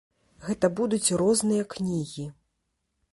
[0.45, 2.25] Гэта будуць розныя кнігі.